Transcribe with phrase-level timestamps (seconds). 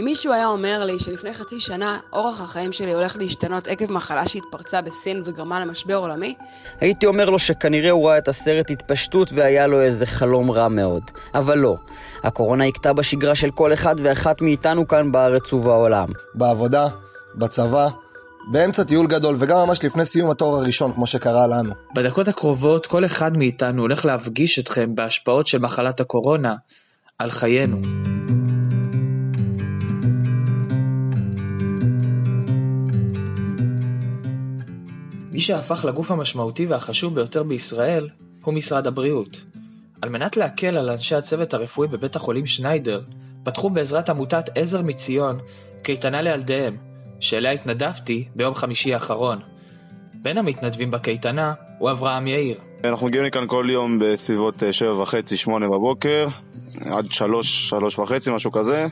[0.00, 4.26] אם מישהו היה אומר לי שלפני חצי שנה אורח החיים שלי הולך להשתנות עקב מחלה
[4.26, 6.34] שהתפרצה בסין וגרמה למשבר עולמי,
[6.80, 11.02] הייתי אומר לו שכנראה הוא ראה את הסרט התפשטות והיה לו איזה חלום רע מאוד.
[11.34, 11.76] אבל לא,
[12.22, 16.08] הקורונה הכתה בשגרה של כל אחד ואחת מאיתנו כאן בארץ ובעולם.
[16.34, 16.86] בעבודה,
[17.34, 17.88] בצבא,
[18.50, 21.74] באמצע טיול גדול, וגם ממש לפני סיום התואר הראשון, כמו שקרה לנו.
[21.94, 26.54] בדקות הקרובות כל אחד מאיתנו הולך להפגיש אתכם בהשפעות של מחלת הקורונה
[27.18, 27.78] על חיינו.
[35.42, 38.08] שהפך לגוף המשמעותי והחשוב ביותר בישראל
[38.44, 39.44] הוא משרד הבריאות.
[40.02, 43.02] על מנת להקל על אנשי הצוות הרפואי בבית החולים שניידר,
[43.42, 45.38] פתחו בעזרת עמותת עזר מציון
[45.82, 46.76] קייטנה לילדיהם,
[47.20, 49.38] שאליה התנדבתי ביום חמישי האחרון.
[50.14, 52.56] בין המתנדבים בקייטנה הוא אברהם יאיר.
[52.84, 56.28] אנחנו מגיעים לכאן כל יום בסביבות אה, שבע וחצי, שמונה בבוקר,
[56.84, 58.86] עד שלוש, שלוש וחצי, משהו כזה.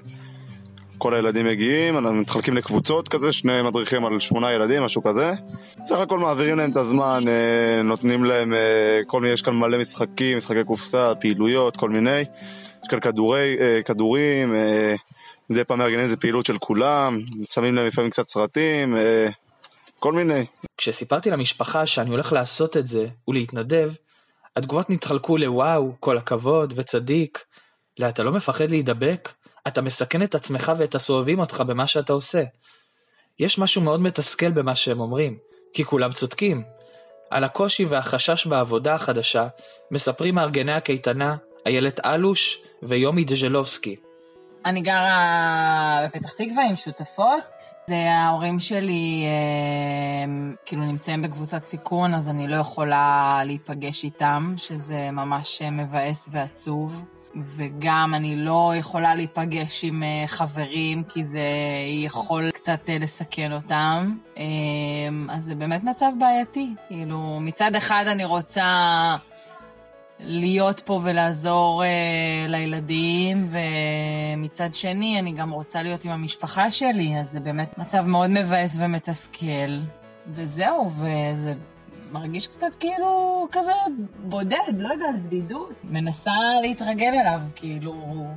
[1.00, 5.32] כל הילדים מגיעים, אנחנו מתחלקים לקבוצות כזה, שני מדריכים על שמונה ילדים, משהו כזה.
[5.84, 9.78] סך הכל מעבירים להם את הזמן, אה, נותנים להם אה, כל מיני, יש כאן מלא
[9.78, 12.20] משחקים, משחקי קופסה, פעילויות, כל מיני.
[12.82, 14.54] יש כאן כדורי, כדורים,
[15.50, 18.96] מדי פעם מארגנים איזה פעילות של כולם, שמים להם לפעמים קצת סרטים,
[19.98, 20.44] כל מיני.
[20.76, 23.92] כשסיפרתי למשפחה שאני הולך לעשות את זה ולהתנדב,
[24.56, 27.44] התגובות נתחלקו לוואו, כל הכבוד וצדיק.
[27.98, 29.28] לא, אתה לא מפחד להידבק?
[29.68, 32.42] אתה מסכן את עצמך ואת הסובבים אותך במה שאתה עושה.
[33.38, 35.38] יש משהו מאוד מתסכל במה שהם אומרים,
[35.72, 36.62] כי כולם צודקים.
[37.30, 39.48] על הקושי והחשש בעבודה החדשה
[39.90, 43.96] מספרים מארגני הקייטנה איילת אלוש ויומי דז'לובסקי.
[44.64, 47.62] אני גרה בפתח תקווה עם שותפות.
[47.88, 55.62] ההורים שלי אה, כאילו נמצאים בקבוצת סיכון, אז אני לא יכולה להיפגש איתם, שזה ממש
[55.62, 57.04] מבאס ועצוב.
[57.36, 61.46] וגם אני לא יכולה להיפגש עם אה, חברים, כי זה
[62.04, 64.14] יכול קצת אה, לסכן אותם.
[64.38, 64.44] אה,
[65.28, 66.70] אז זה באמת מצב בעייתי.
[66.88, 69.16] כאילו, מצד אחד אני רוצה...
[70.22, 77.30] להיות פה ולעזור uh, לילדים, ומצד שני, אני גם רוצה להיות עם המשפחה שלי, אז
[77.30, 79.78] זה באמת מצב מאוד מבאס ומתסכל.
[80.26, 81.54] וזהו, וזה
[82.12, 83.72] מרגיש קצת כאילו כזה
[84.24, 85.72] בודד, לא יודעת, בדידות.
[85.84, 86.32] מנסה
[86.62, 87.94] להתרגל אליו, כאילו,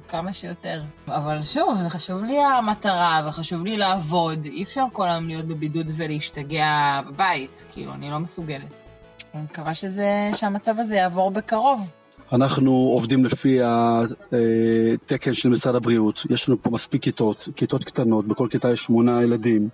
[0.07, 0.83] כמה שיותר.
[1.07, 4.45] אבל שוב, זה חשוב לי המטרה, וחשוב לי לעבוד.
[4.45, 8.71] אי אפשר כל היום להיות בבידוד ולהשתגע בבית, כאילו, אני לא מסוגלת.
[9.35, 11.89] אני מקווה שזה, שהמצב הזה יעבור בקרוב.
[12.33, 16.23] אנחנו עובדים לפי התקן של משרד הבריאות.
[16.29, 19.69] יש לנו פה מספיק כיתות, כיתות קטנות, בכל כיתה יש שמונה ילדים.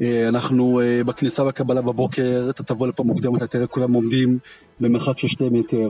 [0.00, 4.38] אה, אנחנו אה, בכניסה והקבלה בבוקר, אתה תבוא לפה מוקדם, אתה תראה כולם עומדים
[4.80, 5.88] במרחק של שתי מטר.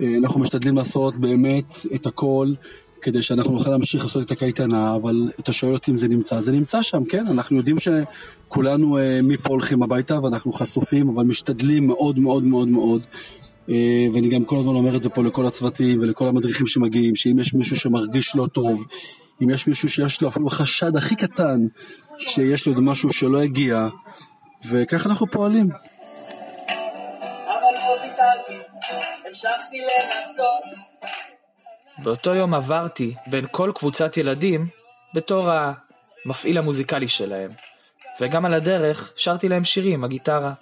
[0.00, 2.48] אה, אנחנו משתדלים לעשות באמת את הכל
[3.00, 6.52] כדי שאנחנו נוכל להמשיך לעשות את הקייטנה, אבל אתה שואל אותי אם זה נמצא, זה
[6.52, 7.26] נמצא שם, כן?
[7.26, 13.02] אנחנו יודעים שכולנו מפה הולכים הביתה ואנחנו חשופים, אבל משתדלים מאוד מאוד מאוד מאוד.
[14.12, 17.54] ואני גם כל הזמן אומר את זה פה לכל הצוותים ולכל המדריכים שמגיעים, שאם יש
[17.54, 18.84] מישהו שמרגיש לא טוב,
[19.42, 21.60] אם יש מישהו שיש לו אפילו חשד הכי קטן
[22.18, 23.86] שיש לו איזה משהו שלא הגיע,
[24.70, 25.68] וככה אנחנו פועלים.
[31.98, 34.68] באותו יום עברתי בין כל קבוצת ילדים
[35.14, 37.50] בתור המפעיל המוזיקלי שלהם,
[38.20, 40.52] וגם על הדרך שרתי להם שירים, הגיטרה.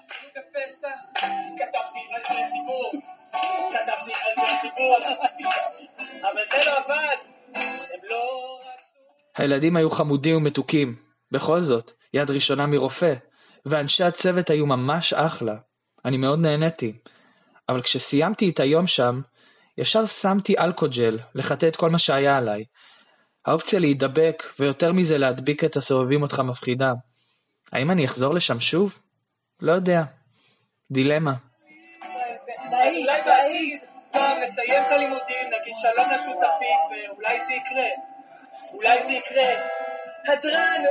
[9.37, 13.15] הילדים היו חמודים ומתוקים, בכל זאת, יד ראשונה מרופא,
[13.67, 15.57] ואנשי הצוות היו ממש אחלה.
[16.05, 16.93] אני מאוד נהניתי.
[17.69, 19.21] אבל כשסיימתי את היום שם,
[19.79, 22.65] ישר שמתי אלכוג'ל לחטא את כל מה שהיה עליי.
[23.47, 26.93] האופציה להידבק, ויותר מזה להדביק את הסובבים אותך מפחידה.
[27.73, 28.99] האם אני אחזור לשם שוב?
[29.61, 30.03] לא יודע.
[30.91, 31.35] דילמה.
[32.73, 33.81] אולי בעתיד,
[34.13, 37.89] טוב, נסיים את הלימודים, נגיד שלום לשותפים, ואולי זה יקרה.
[38.72, 39.76] אולי זה יקרה.
[40.28, 40.83] הדרן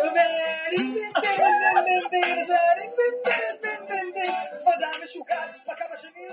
[5.94, 6.28] השני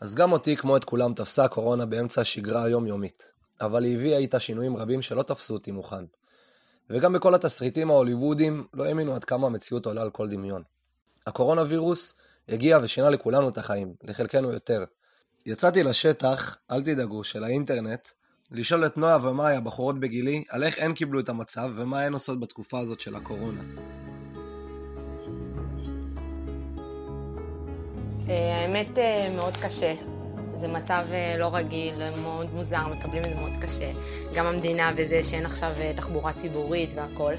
[0.00, 3.32] אז גם אותי, כמו את כולם, תפסה הקורונה באמצע השגרה היומיומית.
[3.60, 6.04] אבל היא הביאה איתה שינויים רבים שלא תפסו אותי מוכן.
[6.90, 10.62] וגם בכל התסריטים ההוליוודיים לא האמינו עד כמה המציאות עולה על כל דמיון.
[11.26, 12.14] הקורונה וירוס
[12.48, 14.84] הגיע ושינה לכולנו את החיים, לחלקנו יותר.
[15.46, 18.08] יצאתי לשטח, אל תדאגו, של האינטרנט,
[18.50, 22.40] לשאול את נויה ומאיה, בחורות בגילי, על איך הן קיבלו את המצב ומה הן עושות
[22.40, 23.60] בתקופה הזאת של הקורונה.
[28.28, 29.94] אה, האמת אה, מאוד קשה.
[30.56, 33.90] זה מצב אה, לא רגיל, מאוד מוזר, מקבלים את זה מאוד קשה.
[34.34, 37.34] גם המדינה וזה שאין עכשיו תחבורה ציבורית והכל.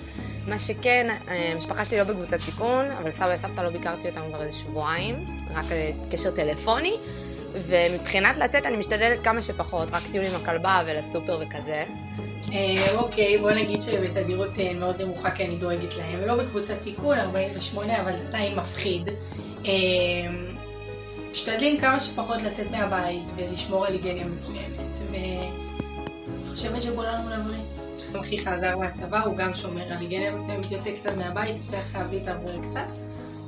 [0.47, 4.57] מה שכן, המשפחה שלי לא בקבוצת סיכון, אבל סבא וסבתא לא ביקרתי אותם כבר איזה
[4.57, 5.65] שבועיים, רק
[6.11, 6.97] קשר טלפוני.
[7.65, 11.83] ומבחינת לצאת אני משתדלת כמה שפחות, רק טיול עם הכלבה ולסופר וכזה.
[12.53, 16.19] אה, אוקיי, בוא נגיד שבתדירות אה, מאוד נמוכה כי אני דואגת להם.
[16.25, 19.09] לא בקבוצת סיכון, 48, אבל זה עדיין מפחיד.
[19.65, 19.71] אה,
[21.31, 24.99] משתדלים כמה שפחות לצאת מהבית ולשמור על היגניה מסוימת.
[25.11, 25.51] ואני
[26.51, 27.59] חושבת שבולענו להבריא.
[28.21, 32.61] אחי חזר מהצבא, הוא גם שומר על היגניה מסוימת, יוצא קצת מהבית, יותר חייב להתעבר
[32.69, 32.99] קצת.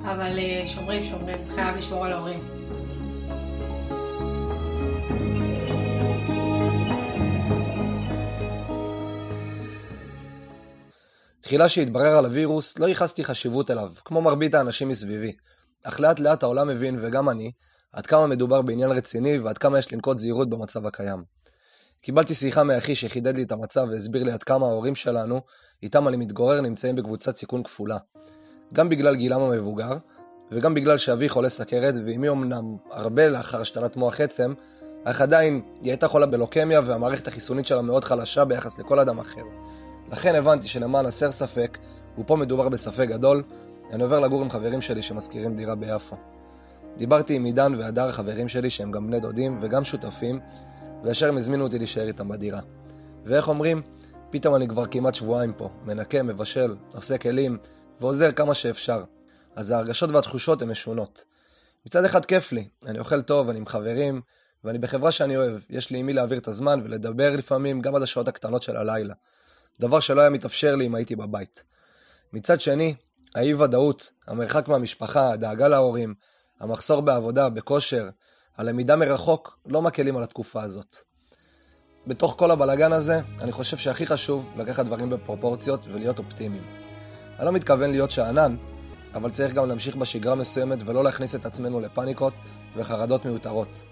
[0.02, 2.59] אבל שומרים, שומרים, חייב לשמור על ההורים.
[11.50, 15.34] תחילה שהתברר על הווירוס, לא ייחסתי חשיבות אליו, כמו מרבית האנשים מסביבי.
[15.84, 17.52] אך לאט לאט העולם הבין, וגם אני,
[17.94, 21.24] עד כמה מדובר בעניין רציני ועד כמה יש לנקוט זהירות במצב הקיים.
[22.02, 25.42] קיבלתי שיחה מאחי שחידד לי את המצב והסביר לי עד כמה ההורים שלנו,
[25.84, 27.98] איתם אני מתגורר, נמצאים בקבוצת סיכון כפולה.
[28.74, 29.98] גם בגלל גילם המבוגר,
[30.52, 34.54] וגם בגלל שאבי חולה סכרת, ואמי אמנם הרבה לאחר השתלת מוח עצם,
[35.04, 39.44] אך עדיין היא הייתה חולה בלוקמיה והמערכת החיסונית שלה מאוד חלשה ביחס לכל אדם אחר.
[40.12, 41.78] לכן הבנתי שלמען הסר ספק,
[42.18, 43.44] ופה מדובר בספק גדול,
[43.92, 46.16] אני עובר לגור עם חברים שלי שמשכירים דירה ביפו.
[46.98, 50.40] דיברתי עם עידן והדר חברים שלי שהם גם בני דודים וגם שותפים,
[51.04, 52.60] ואשר הם הזמינו אותי להישאר איתם בדירה.
[53.26, 53.82] ואיך אומרים?
[54.30, 57.58] פתאום אני כבר כמעט שבועיים פה, מנקה, מבשל, עושה כלים,
[58.02, 59.04] ועוזר כמה שאפשר.
[59.56, 61.24] אז ההרגשות והתחושות הן משונות.
[61.86, 64.22] מצד אחד כיף לי, אני אוכל טוב, אני עם חברים,
[64.64, 68.02] ואני בחברה שאני אוהב, יש לי עם מי להעביר את הזמן ולדבר לפעמים גם עד
[68.02, 69.14] השעות הקטנות של הלילה.
[69.80, 71.64] דבר שלא היה מתאפשר לי אם הייתי בבית.
[72.34, 72.96] מצד שני,
[73.36, 76.14] האי ודאות, המרחק מהמשפחה, הדאגה להורים,
[76.60, 78.10] המחסור בעבודה, בכושר,
[78.58, 80.96] הלמידה מרחוק, לא מקלים על התקופה הזאת.
[82.08, 86.64] בתוך כל הבלגן הזה, אני חושב שהכי חשוב לקחת דברים בפרופורציות ולהיות אופטימיים.
[87.38, 88.56] אני לא מתכוון להיות שאנן,
[89.14, 92.34] אבל צריך גם להמשיך בשגרה מסוימת ולא להכניס את עצמנו לפאניקות
[92.76, 93.84] וחרדות מיותרות.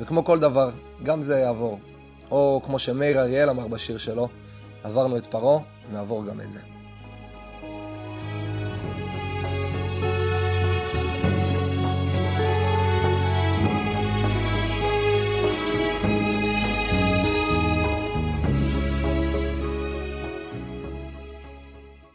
[0.00, 0.70] וכמו כל דבר,
[1.02, 1.78] גם זה יעבור.
[2.30, 4.28] או כמו שמאיר אריאל אמר בשיר שלו,
[4.84, 5.58] עברנו את פרעה,
[5.92, 6.60] נעבור גם את זה.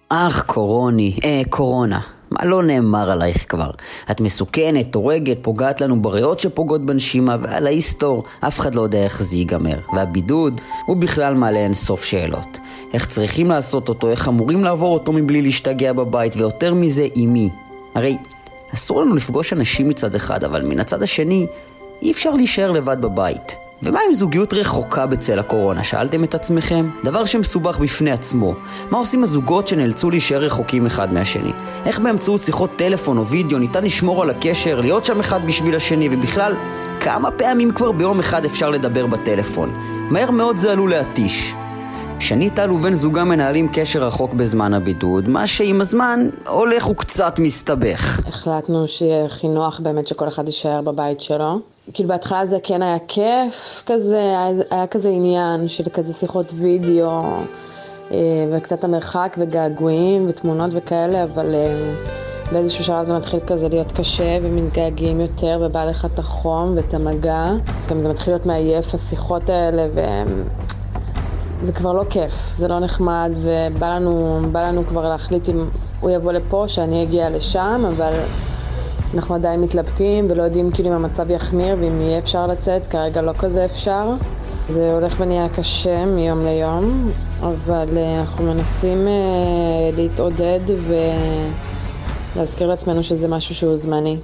[0.10, 2.13] אך קורוני, אה, קורונה.
[2.40, 3.72] מה לא נאמר עלייך כבר?
[4.12, 9.24] את מסוכנת, הורגת, פוגעת לנו בריאות שפוגעות בנשימה, ועל ההיסטור, אף אחד לא יודע איך
[9.24, 9.78] זה ייגמר.
[9.94, 12.58] והבידוד, הוא בכלל מעלה אין סוף שאלות.
[12.94, 17.50] איך צריכים לעשות אותו, איך אמורים לעבור אותו מבלי להשתגע בבית, ויותר מזה, עם מי.
[17.96, 18.18] הרי
[18.74, 21.48] אסור לנו לפגוש אנשים מצד אחד, אבל מן הצד השני,
[22.02, 23.63] אי אפשר להישאר לבד בבית.
[23.84, 25.84] ומה עם זוגיות רחוקה בצל הקורונה?
[25.84, 26.90] שאלתם את עצמכם?
[27.04, 28.54] דבר שמסובך בפני עצמו.
[28.92, 31.52] מה עושים הזוגות שנאלצו להישאר רחוקים אחד מהשני?
[31.86, 36.10] איך באמצעות שיחות טלפון או וידאו ניתן לשמור על הקשר, להיות שם אחד בשביל השני,
[36.12, 36.56] ובכלל,
[37.00, 39.74] כמה פעמים כבר ביום אחד אפשר לדבר בטלפון?
[40.10, 41.54] מהר מאוד זה עלול להתיש.
[42.20, 48.20] שני טל ובן זוגה מנהלים קשר רחוק בזמן הבידוד, מה שעם הזמן הולך וקצת מסתבך.
[48.28, 51.60] החלטנו שיהיה הכי נוח באמת שכל אחד יישאר בבית שלו.
[51.94, 57.22] כאילו בהתחלה זה כן היה כיף כזה, היה, היה כזה עניין של כזה שיחות וידאו
[58.12, 58.18] אה,
[58.52, 61.94] וקצת המרחק וגעגועים ותמונות וכאלה, אבל אה,
[62.52, 67.50] באיזשהו שלב זה מתחיל כזה להיות קשה ומתגעגעים יותר ובא לך את החום ואת המגע.
[67.90, 69.88] גם זה מתחיל להיות מעייף השיחות האלה
[71.64, 75.66] וזה כבר לא כיף, זה לא נחמד ובא לנו, לנו כבר להחליט אם
[76.00, 78.14] הוא יבוא לפה, שאני אגיע לשם, אבל...
[79.14, 83.34] אנחנו עדיין מתלבטים ולא יודעים כאילו אם המצב יחמיר ואם יהיה אפשר לצאת, כרגע לא
[83.34, 84.10] כזה אפשר.
[84.68, 90.60] זה הולך ונהיה קשה מיום ליום, אבל אה, אנחנו מנסים uh, להתעודד
[92.36, 94.18] ולהזכיר לעצמנו שזה משהו שהוא זמני.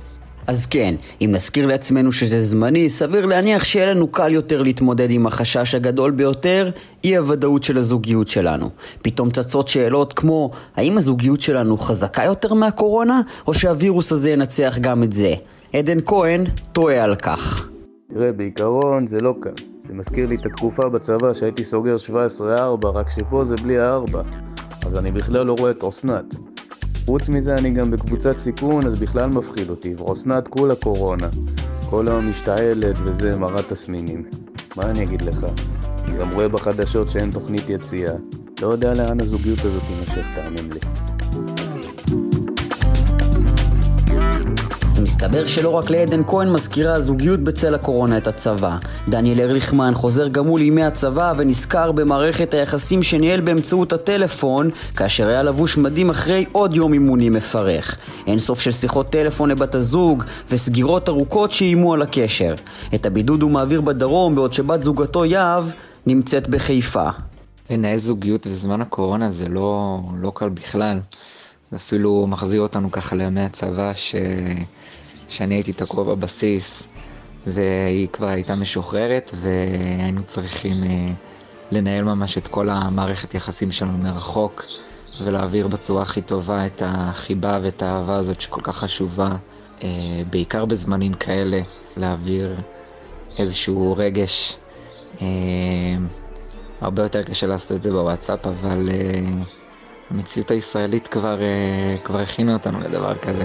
[0.50, 5.28] אז כן, אם נזכיר לעצמנו שזה זמני, סביר להניח שיהיה לנו קל יותר להתמודד עם
[5.28, 6.72] החשש הגדול ביותר,
[7.04, 8.70] אי הוודאות של הזוגיות שלנו.
[9.02, 15.04] פתאום צצות שאלות כמו, האם הזוגיות שלנו חזקה יותר מהקורונה, או שהווירוס הזה ינצח גם
[15.04, 15.34] את זה?
[15.74, 17.70] עדן כהן טועה על כך.
[18.14, 19.64] תראה, בעיקרון זה לא קל.
[19.88, 21.96] זה מזכיר לי את התקופה בצבא שהייתי סוגר
[22.40, 24.18] 17-4, רק שפה זה בלי ה-4.
[24.86, 26.36] אז אני בכלל לא רואה את אסנת.
[27.10, 29.96] חוץ מזה אני גם בקבוצת סיכון, אז בכלל מפחיד אותי.
[29.96, 31.28] ואסנת כולה קורונה.
[31.90, 34.24] כל היום משתעלת וזה מראה תסמינים.
[34.76, 35.46] מה אני אגיד לך?
[36.08, 38.14] אני גם רואה בחדשות שאין תוכנית יציאה.
[38.62, 41.09] לא יודע לאן הזוגיות הזאת תימשך, תאמין לי.
[45.00, 48.78] מסתבר שלא רק לעדן כהן מזכירה הזוגיות בצל הקורונה את הצבא.
[49.08, 55.44] דניאל ארליכמן חוזר גם הוא לימי הצבא ונזכר במערכת היחסים שניהל באמצעות הטלפון, כאשר היה
[55.44, 57.98] לבוש מדים אחרי עוד יום אימוני מפרך.
[58.28, 62.56] אין סוף של שיחות טלפון לבת הזוג וסגירות ארוכות שאיימו על הקשר.
[62.96, 65.66] את הבידוד הוא מעביר בדרום, בעוד שבת זוגתו יהב
[66.06, 67.10] נמצאת בחיפה.
[67.70, 71.00] לנהל זוגיות בזמן הקורונה זה לא, לא קל בכלל.
[71.72, 74.16] זה אפילו מחזיר אותנו ככה לימי הצבא ש...
[75.30, 76.88] שאני הייתי תקוע בבסיס
[77.48, 81.06] והיא כבר הייתה משוחררת והיינו צריכים אה,
[81.72, 84.64] לנהל ממש את כל המערכת יחסים שלנו מרחוק
[85.24, 89.32] ולהעביר בצורה הכי טובה את החיבה ואת האהבה הזאת שכל כך חשובה,
[89.84, 89.90] אה,
[90.30, 91.62] בעיקר בזמנים כאלה,
[91.98, 92.56] להעביר
[93.40, 94.58] איזשהו רגש.
[95.22, 95.28] אה,
[96.82, 99.46] הרבה יותר קשה לעשות את זה בוואטסאפ, אבל uh,
[100.12, 103.44] המציאות הישראלית כבר, uh, כבר הכינה אותנו לדבר כזה.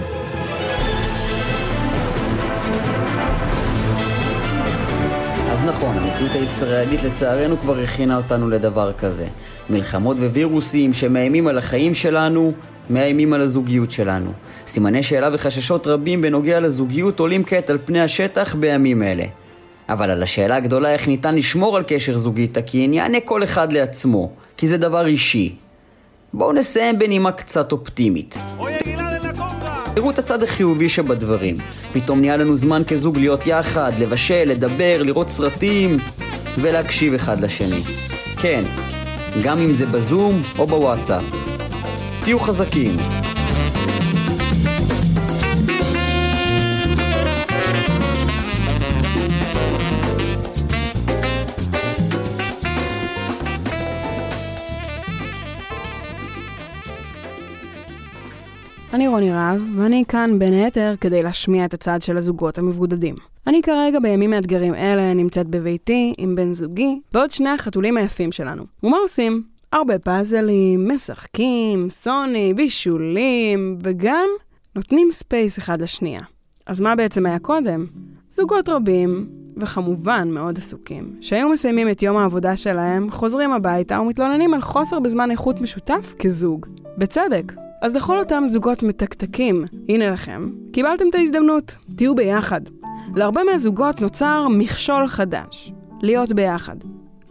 [5.55, 9.27] אז נכון, המציאות הישראלית לצערנו כבר הכינה אותנו לדבר כזה.
[9.69, 12.53] מלחמות ווירוסים שמאיימים על החיים שלנו,
[12.89, 14.31] מאיימים על הזוגיות שלנו.
[14.67, 19.23] סימני שאלה וחששות רבים בנוגע לזוגיות עולים כעת על פני השטח בימים אלה.
[19.89, 24.31] אבל על השאלה הגדולה איך ניתן לשמור על קשר זוגי תקין, יענה כל אחד לעצמו,
[24.57, 25.55] כי זה דבר אישי.
[26.33, 28.35] בואו נסיים בנימה קצת אופטימית.
[29.95, 31.55] תראו את הצד החיובי שבדברים.
[31.93, 35.97] פתאום נהיה לנו זמן כזוג להיות יחד, לבשל, לדבר, לראות סרטים
[36.57, 37.81] ולהקשיב אחד לשני.
[38.37, 38.63] כן,
[39.43, 41.23] גם אם זה בזום או בוואטסאפ.
[42.23, 42.97] תהיו חזקים.
[58.95, 63.15] אני רוני רהב, ואני כאן בין היתר כדי להשמיע את הצד של הזוגות המבודדים.
[63.47, 68.63] אני כרגע בימים מאתגרים אלה נמצאת בביתי עם בן זוגי ועוד שני החתולים היפים שלנו.
[68.83, 69.43] ומה עושים?
[69.71, 74.27] הרבה פאזלים, משחקים, סוני, בישולים, וגם
[74.75, 76.21] נותנים space אחד לשנייה.
[76.65, 77.85] אז מה בעצם היה קודם?
[78.29, 84.61] זוגות רבים, וכמובן מאוד עסוקים, שהיו מסיימים את יום העבודה שלהם, חוזרים הביתה ומתלוננים על
[84.61, 86.65] חוסר בזמן איכות משותף כזוג.
[86.97, 87.53] בצדק.
[87.81, 92.61] אז לכל אותם זוגות מתקתקים, הנה לכם, קיבלתם את ההזדמנות, תהיו ביחד.
[93.15, 96.75] להרבה מהזוגות נוצר מכשול חדש, להיות ביחד.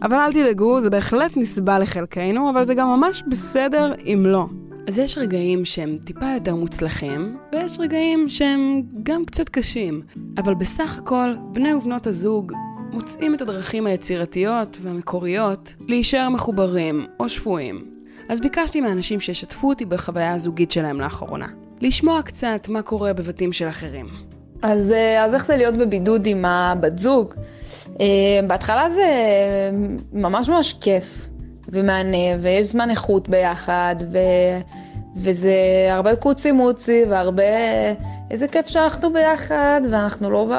[0.01, 4.45] אבל אל תדאגו, זה בהחלט נסבל לחלקנו, אבל זה גם ממש בסדר אם לא.
[4.87, 10.01] אז יש רגעים שהם טיפה יותר מוצלחים, ויש רגעים שהם גם קצת קשים.
[10.37, 12.53] אבל בסך הכל, בני ובנות הזוג
[12.91, 17.85] מוצאים את הדרכים היצירתיות והמקוריות להישאר מחוברים או שבויים.
[18.29, 21.47] אז ביקשתי מאנשים שישתפו אותי בחוויה הזוגית שלהם לאחרונה.
[21.81, 24.05] לשמוע קצת מה קורה בבתים של אחרים.
[24.61, 27.33] אז, אז איך זה להיות בבידוד עם הבת זוג?
[28.47, 29.09] בהתחלה זה
[30.13, 31.27] ממש ממש כיף
[31.75, 34.17] ומענה, ויש זמן איכות ביחד, ו...
[35.15, 35.55] וזה
[35.89, 37.43] הרבה קוצי מוצי, והרבה...
[38.31, 40.55] איזה כיף שאנחנו ביחד, ואנחנו לא ב...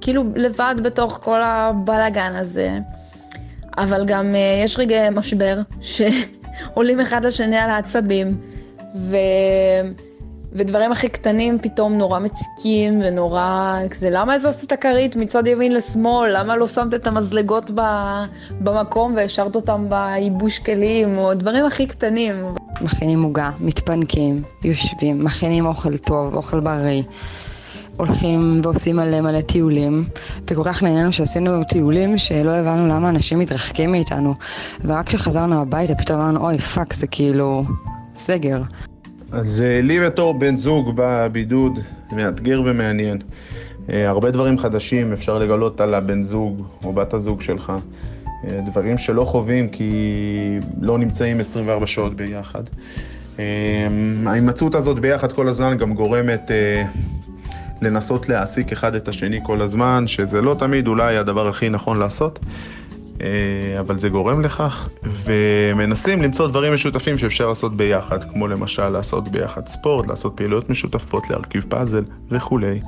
[0.00, 2.78] כאילו לבד בתוך כל הבלאגן הזה.
[3.78, 6.02] אבל גם יש רגעי משבר, ש...
[6.74, 8.36] עולים אחד לשני על העצבים,
[8.96, 9.16] ו...
[10.54, 16.38] ודברים הכי קטנים פתאום נורא מציקים ונורא כזה, למה הזזת את הכרית מצד ימין לשמאל?
[16.38, 17.80] למה לא שמת את המזלגות ב...
[18.60, 21.18] במקום והשארת אותם בייבוש כלים?
[21.18, 22.34] או דברים הכי קטנים.
[22.82, 27.02] מכינים עוגה, מתפנקים, יושבים, מכינים אוכל טוב, אוכל בריא.
[27.96, 30.04] הולכים ועושים מלא מלא טיולים,
[30.46, 34.34] וכל כך נהנינו שעשינו טיולים שלא הבנו למה אנשים מתרחקים מאיתנו.
[34.84, 37.64] ורק כשחזרנו הביתה פתאום אמרנו, אוי fuck, זה כאילו
[38.14, 38.62] סגר.
[39.32, 41.78] אז לי בתור בן זוג בבידוד,
[42.12, 43.18] מאתגר ומעניין.
[43.88, 47.72] הרבה דברים חדשים אפשר לגלות על הבן זוג או בת הזוג שלך.
[48.66, 49.90] דברים שלא חווים כי
[50.80, 52.62] לא נמצאים 24 שעות ביחד.
[54.26, 56.50] ההימצאות הזאת ביחד כל הזמן גם גורמת
[57.82, 62.38] לנסות להעסיק אחד את השני כל הזמן, שזה לא תמיד אולי הדבר הכי נכון לעשות,
[63.80, 69.68] אבל זה גורם לכך, ומנסים למצוא דברים משותפים שאפשר לעשות ביחד, כמו למשל לעשות ביחד
[69.68, 72.80] ספורט, לעשות פעילויות משותפות, להרכיב פאזל וכולי.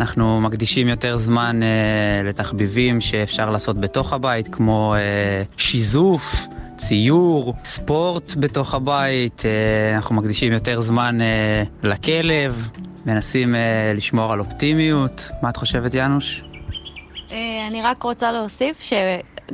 [0.00, 6.46] אנחנו מקדישים יותר זמן אה, לתחביבים שאפשר לעשות בתוך הבית, כמו אה, שיזוף,
[6.76, 12.68] ציור, ספורט בתוך הבית, אה, אנחנו מקדישים יותר זמן אה, לכלב,
[13.06, 15.28] מנסים אה, לשמור על אופטימיות.
[15.42, 16.42] מה את חושבת, יאנוש?
[17.30, 18.80] אה, אני רק רוצה להוסיף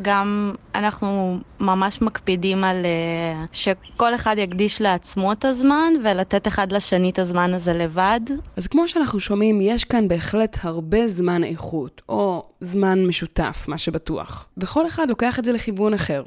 [0.03, 7.11] גם אנחנו ממש מקפידים על אה, שכל אחד יקדיש לעצמו את הזמן ולתת אחד לשני
[7.11, 8.21] את הזמן הזה לבד.
[8.57, 14.47] אז כמו שאנחנו שומעים, יש כאן בהחלט הרבה זמן איכות, או זמן משותף, מה שבטוח.
[14.57, 16.23] וכל אחד לוקח את זה לכיוון אחר.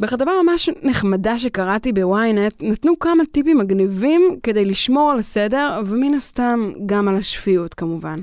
[0.00, 6.72] בכתבה ממש נחמדה שקראתי בוויינט, נתנו כמה טיפים מגניבים כדי לשמור על הסדר, ומן הסתם
[6.86, 8.22] גם על השפיות כמובן.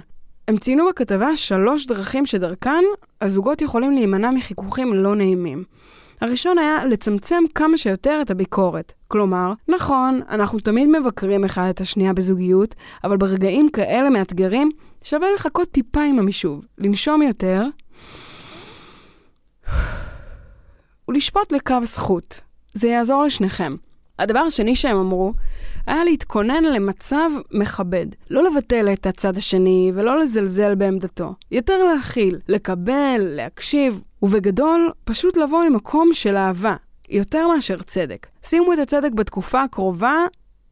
[0.49, 2.83] הם ציינו בכתבה שלוש דרכים שדרכן
[3.21, 5.63] הזוגות יכולים להימנע מחיכוכים לא נעימים.
[6.21, 8.93] הראשון היה לצמצם כמה שיותר את הביקורת.
[9.07, 14.69] כלומר, נכון, אנחנו תמיד מבקרים אחד את השנייה בזוגיות, אבל ברגעים כאלה מאתגרים,
[15.03, 17.63] שווה לחכות טיפה עם המישוב, לנשום יותר,
[21.09, 22.41] ולשפוט לקו זכות.
[22.73, 23.75] זה יעזור לשניכם.
[24.19, 25.33] הדבר השני שהם אמרו,
[25.87, 28.05] היה להתכונן למצב מכבד.
[28.29, 31.33] לא לבטל את הצד השני ולא לזלזל בעמדתו.
[31.51, 36.75] יותר להכיל, לקבל, להקשיב, ובגדול, פשוט לבוא ממקום של אהבה,
[37.09, 38.27] יותר מאשר צדק.
[38.43, 40.15] שימו את הצדק בתקופה הקרובה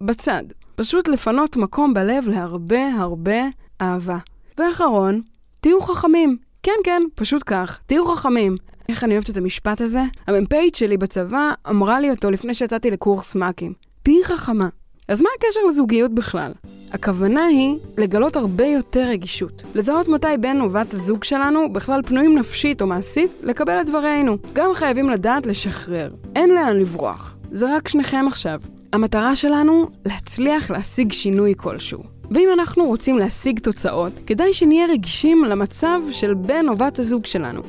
[0.02, 0.44] בצד.
[0.76, 3.42] פשוט לפנות מקום בלב להרבה הרבה
[3.82, 4.18] אהבה.
[4.58, 5.22] ואחרון,
[5.62, 6.38] תהיו חכמים.
[6.64, 7.80] כן, כן, פשוט כך.
[7.86, 8.56] תהיו חכמים.
[8.90, 10.02] איך אני אוהבת את המשפט הזה?
[10.28, 13.74] המ"פית שלי בצבא אמרה לי אותו לפני שיצאתי לקורס מ"כים.
[14.04, 14.70] תהיי חכמה.
[15.08, 16.52] אז מה הקשר לזוגיות בכלל?
[16.92, 19.64] הכוונה היא לגלות הרבה יותר רגישות.
[19.76, 24.38] לזהות מתי בן או בת הזוג שלנו בכלל פנויים נפשית או מעשית לקבל את דברינו.
[24.54, 26.12] גם חייבים לדעת לשחרר.
[26.36, 27.36] אין לאן לברוח.
[27.52, 28.62] זה רק שניכם עכשיו.
[28.94, 32.04] המטרה שלנו, להצליח להשיג שינוי כלשהו.
[32.32, 37.62] ואם אנחנו רוצים להשיג תוצאות, כדאי שנהיה רגישים למצב של בן או בת הזוג שלנו.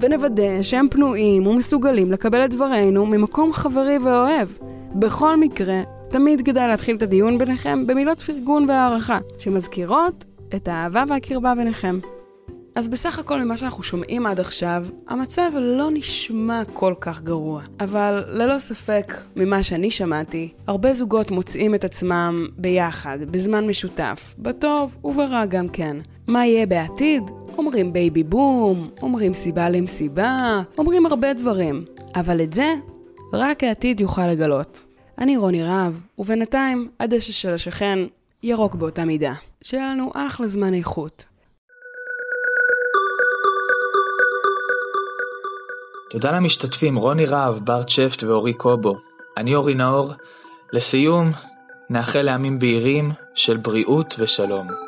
[0.00, 4.48] ונוודא שהם פנויים ומסוגלים לקבל את דברינו ממקום חברי ואוהב.
[4.94, 10.24] בכל מקרה, תמיד כדאי להתחיל את הדיון ביניכם במילות פרגון והערכה, שמזכירות
[10.54, 11.98] את האהבה והקרבה ביניכם.
[12.74, 17.62] אז בסך הכל ממה שאנחנו שומעים עד עכשיו, המצב לא נשמע כל כך גרוע.
[17.80, 24.96] אבל ללא ספק, ממה שאני שמעתי, הרבה זוגות מוצאים את עצמם ביחד, בזמן משותף, בטוב
[25.04, 25.96] וברע גם כן.
[26.26, 27.22] מה יהיה בעתיד?
[27.58, 31.84] אומרים baby boom, אומרים סיבה למסיבה, אומרים הרבה דברים.
[32.14, 32.74] אבל את זה,
[33.32, 34.80] רק העתיד יוכל לגלות.
[35.18, 37.98] אני רוני רהב, ובינתיים הדשא של השכן
[38.42, 39.32] ירוק באותה מידה.
[39.62, 41.24] שיהיה לנו אחלה זמן איכות.
[46.10, 48.96] תודה למשתתפים רוני רהב, בר צ'פט ואורי קובו.
[49.36, 50.12] אני אורי נאור.
[50.72, 51.30] לסיום,
[51.90, 54.83] נאחל לעמים בהירים של בריאות ושלום.